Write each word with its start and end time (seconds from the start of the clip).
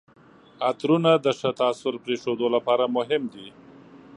عطرونه 0.69 1.11
د 1.25 1.27
ښه 1.39 1.49
تاثر 1.61 1.93
پرېښودو 2.03 2.45
لپاره 2.55 2.83
مهم 2.97 3.23
دي. 3.33 3.47